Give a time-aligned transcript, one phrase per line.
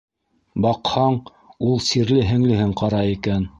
[0.65, 1.19] Баҡһаң,
[1.69, 3.49] ул сирле һеңлеһен ҡарай икән!